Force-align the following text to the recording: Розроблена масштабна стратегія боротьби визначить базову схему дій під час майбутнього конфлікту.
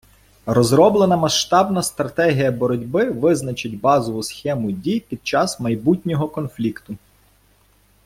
Розроблена 0.45 1.17
масштабна 1.17 1.83
стратегія 1.83 2.51
боротьби 2.51 3.09
визначить 3.11 3.79
базову 3.79 4.23
схему 4.23 4.71
дій 4.71 4.99
під 4.99 5.27
час 5.27 5.59
майбутнього 5.59 6.27
конфлікту. 6.27 6.97